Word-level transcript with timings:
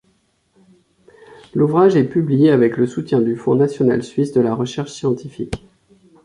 L'ouvrage 1.53 1.95
est 1.95 2.05
publié 2.09 2.49
avec 2.49 2.75
le 2.77 2.87
soutien 2.87 3.21
du 3.21 3.35
Fonds 3.35 3.53
national 3.53 4.01
suisse 4.01 4.31
de 4.31 4.41
la 4.41 4.55
recherche 4.55 4.91
scientifique. 4.91 5.57